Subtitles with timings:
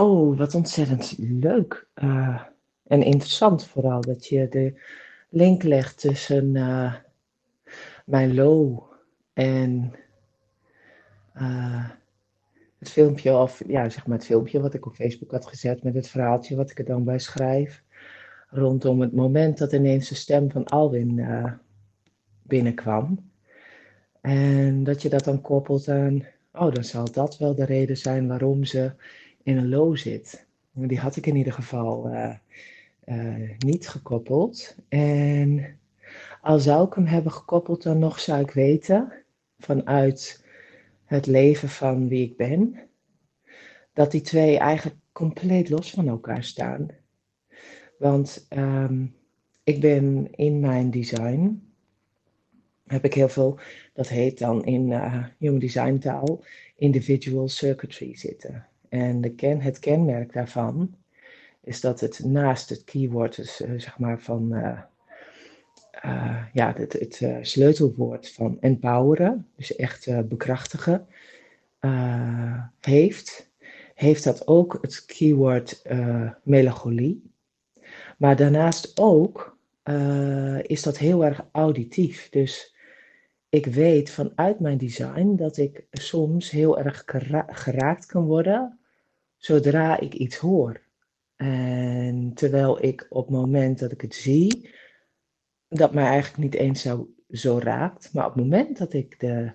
[0.00, 1.88] Oh, wat ontzettend leuk.
[1.94, 2.42] eh,
[2.86, 4.80] en interessant vooral dat je de
[5.28, 6.94] link legt tussen eh,
[8.04, 8.82] mijn low
[9.32, 9.92] en
[11.32, 11.90] eh,
[12.78, 15.94] het filmpje, of ja, zeg maar het filmpje wat ik op Facebook had gezet met
[15.94, 17.82] het verhaaltje wat ik er dan bij schrijf.
[18.50, 21.26] Rondom het moment dat ineens de stem van Alwin
[22.42, 23.30] binnenkwam.
[24.20, 28.28] En dat je dat dan koppelt aan, oh, dan zal dat wel de reden zijn
[28.28, 28.92] waarom ze
[29.48, 30.46] in een low zit.
[30.72, 32.34] Die had ik in ieder geval eh,
[33.00, 34.76] eh, niet gekoppeld.
[34.88, 35.78] En
[36.40, 39.12] al zou ik hem hebben gekoppeld, dan nog zou ik weten,
[39.58, 40.44] vanuit
[41.04, 42.78] het leven van wie ik ben,
[43.92, 46.88] dat die twee eigenlijk compleet los van elkaar staan.
[47.98, 49.06] Want ehm,
[49.64, 51.62] ik ben in mijn design,
[52.86, 53.58] heb ik heel veel,
[53.92, 56.44] dat heet dan in uh, human design taal,
[56.76, 58.66] individual circuitry zitten.
[58.88, 60.94] En het kenmerk daarvan
[61.68, 64.80] is dat het naast het keyword, dus uh, zeg maar van, uh,
[66.52, 71.06] ja, het, het sleutelwoord van empoweren, dus echt bekrachtigen,
[72.80, 73.50] heeft,
[73.94, 75.82] heeft dat ook het keyword
[76.42, 77.30] melancholie.
[78.18, 79.58] Maar daarnaast ook
[80.62, 82.28] is dat heel erg auditief.
[82.28, 82.76] Dus
[83.48, 87.04] ik weet vanuit mijn design dat ik soms heel erg
[87.46, 88.77] geraakt kan worden
[89.38, 90.80] zodra ik iets hoor.
[91.36, 94.70] En terwijl ik op het moment dat ik het zie,
[95.68, 99.52] dat mij eigenlijk niet eens zo, zo raakt, maar op het moment dat ik de,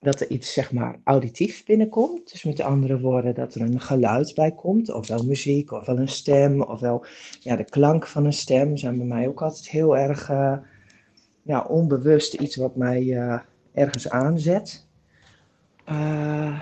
[0.00, 4.34] dat er iets zeg maar auditief binnenkomt, dus met andere woorden dat er een geluid
[4.34, 7.04] bij komt, ofwel muziek, ofwel een stem, ofwel
[7.40, 10.56] ja, de klank van een stem, zijn bij mij ook altijd heel erg uh,
[11.42, 13.38] ja, onbewust iets wat mij uh,
[13.72, 14.86] ergens aanzet.
[15.88, 16.60] Uh,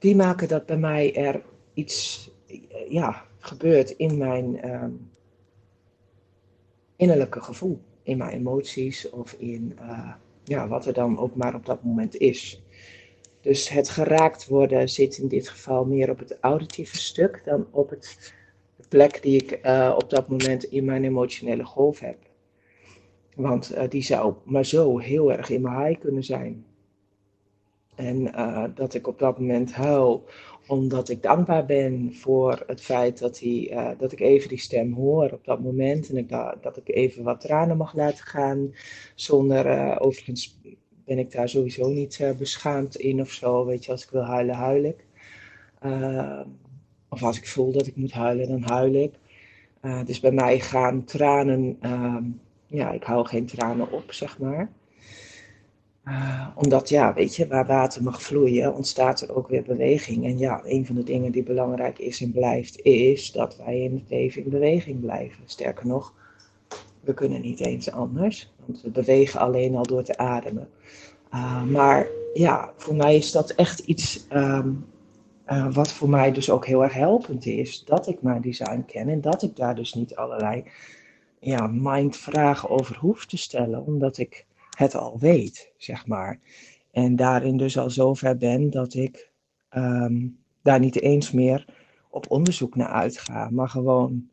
[0.00, 1.42] die maken dat bij mij er
[1.74, 2.30] iets
[2.88, 5.10] ja, gebeurt in mijn um,
[6.96, 10.12] innerlijke gevoel, in mijn emoties of in uh,
[10.44, 12.62] ja, wat er dan ook maar op dat moment is.
[13.40, 17.90] Dus het geraakt worden zit in dit geval meer op het auditieve stuk dan op
[17.90, 18.34] het,
[18.76, 22.18] de plek die ik uh, op dat moment in mijn emotionele golf heb.
[23.34, 26.64] Want uh, die zou maar zo heel erg in mijn high kunnen zijn.
[28.00, 30.24] En uh, dat ik op dat moment huil
[30.66, 35.30] omdat ik dankbaar ben voor het feit dat, uh, dat ik even die stem hoor
[35.32, 36.10] op dat moment.
[36.10, 36.26] En
[36.60, 38.74] dat ik even wat tranen mag laten gaan.
[39.14, 40.58] Zonder, uh, overigens
[41.04, 43.66] ben ik daar sowieso niet beschaamd in of zo.
[43.66, 45.04] Weet je, als ik wil huilen, huil ik.
[47.08, 49.14] of als ik voel dat ik moet huilen, dan huil ik.
[50.06, 51.78] dus bij mij gaan tranen,
[52.66, 54.70] ja, ik hou geen tranen op, zeg maar.
[56.08, 60.24] Uh, omdat, ja, weet je, waar water mag vloeien, ontstaat er ook weer beweging.
[60.24, 63.94] En ja, een van de dingen die belangrijk is en blijft, is dat wij in
[63.94, 65.42] het leven in beweging blijven.
[65.44, 66.14] Sterker nog,
[67.00, 70.68] we kunnen niet eens anders, want we bewegen alleen al door te ademen.
[71.34, 74.84] Uh, maar ja, voor mij is dat echt iets um,
[75.48, 77.84] uh, wat voor mij dus ook heel erg helpend is.
[77.84, 80.64] Dat ik mijn design ken en dat ik daar dus niet allerlei
[81.38, 84.46] ja, mindvragen over hoef te stellen, omdat ik
[84.80, 86.38] het al weet, zeg maar.
[86.90, 89.30] En daarin dus al zover ben dat ik
[89.70, 91.64] um, daar niet eens meer
[92.10, 94.28] op onderzoek naar uitga, maar gewoon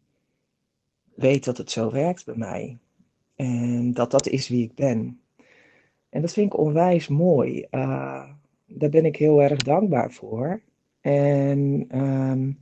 [1.16, 2.78] weet dat het zo werkt bij mij.
[3.36, 5.20] En dat dat is wie ik ben.
[6.10, 7.66] En dat vind ik onwijs mooi.
[7.72, 8.30] Uh,
[8.66, 10.62] daar ben ik heel erg dankbaar voor.
[11.02, 12.58] En um,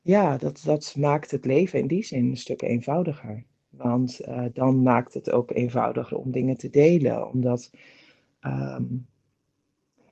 [0.00, 3.44] ja, dat, dat maakt het leven in die zin een stuk eenvoudiger.
[3.82, 7.28] Want uh, dan maakt het ook eenvoudiger om dingen te delen.
[7.28, 7.70] Omdat
[8.40, 9.06] um,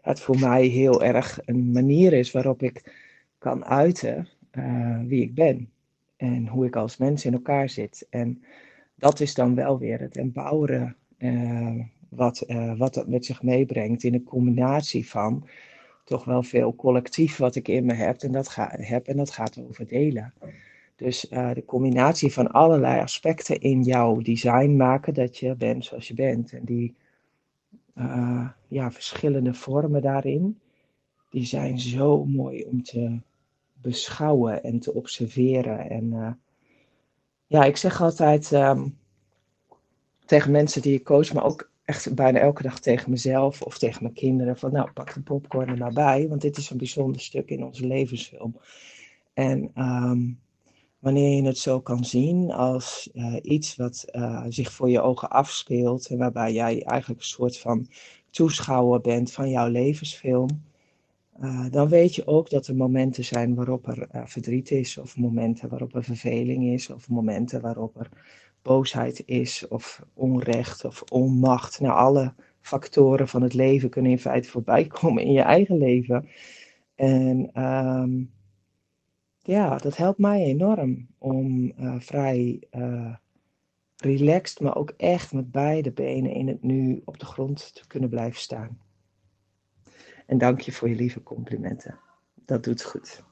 [0.00, 2.94] het voor mij heel erg een manier is waarop ik
[3.38, 5.70] kan uiten uh, wie ik ben.
[6.16, 8.06] En hoe ik als mens in elkaar zit.
[8.10, 8.42] En
[8.94, 10.96] dat is dan wel weer het empoweren.
[11.18, 15.48] Uh, wat, wat dat met zich meebrengt in een combinatie van
[16.04, 18.20] toch wel veel collectief wat ik in me heb.
[18.20, 20.32] En dat, ga, heb, en dat gaat over delen.
[21.00, 26.08] Dus uh, de combinatie van allerlei aspecten in jouw design maken dat je bent zoals
[26.08, 26.52] je bent.
[26.52, 26.94] En die
[27.94, 30.60] uh, ja, verschillende vormen daarin,
[31.30, 33.18] die zijn zo mooi om te
[33.72, 35.90] beschouwen en te observeren.
[35.90, 36.32] En uh,
[37.46, 38.98] ja, ik zeg altijd um,
[40.24, 44.02] tegen mensen die ik coach, maar ook echt bijna elke dag tegen mezelf of tegen
[44.02, 47.20] mijn kinderen: van nou, pak de popcorn er maar bij, want dit is een bijzonder
[47.20, 48.56] stuk in onze levensfilm.
[49.32, 50.40] En um,
[51.00, 55.30] wanneer je het zo kan zien als uh, iets wat uh, zich voor je ogen
[55.30, 57.86] afspeelt en waarbij jij eigenlijk een soort van
[58.30, 60.48] toeschouwer bent van jouw levensfilm,
[61.40, 65.16] eh, dan weet je ook dat er momenten zijn waarop er eh, verdriet is, of
[65.16, 68.08] momenten waarop er verveling is, of momenten waarop er
[68.62, 71.80] boosheid is, of onrecht, of onmacht.
[71.80, 76.28] Nou, alle factoren van het leven kunnen in feite voorbij komen in je eigen leven.
[76.94, 78.22] En ehm,
[79.42, 82.62] ja, dat helpt mij enorm om uh, vrij
[83.96, 88.08] relaxed, maar ook echt met beide benen in het nu op de grond te kunnen
[88.08, 88.78] blijven staan.
[90.26, 91.98] En dank je voor je lieve complimenten.
[92.34, 93.22] Dat doet goed.